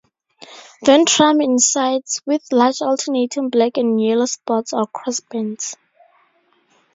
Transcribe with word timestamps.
Ventrum 0.83 1.43
and 1.43 1.61
sides 1.61 2.23
with 2.25 2.51
large 2.51 2.81
alternating 2.81 3.49
black 3.51 3.77
and 3.77 4.01
yellow 4.01 4.25
spots 4.25 4.73
or 4.73 4.87
crossbands. 4.87 5.75